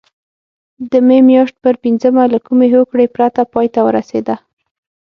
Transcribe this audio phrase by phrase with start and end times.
[0.91, 4.35] د مې میاشتې پر پینځمه له کومې هوکړې پرته پای ته ورسېده.